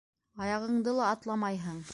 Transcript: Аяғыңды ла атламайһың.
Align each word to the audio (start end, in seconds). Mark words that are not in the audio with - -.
Аяғыңды 0.45 0.97
ла 1.01 1.13
атламайһың. 1.19 1.83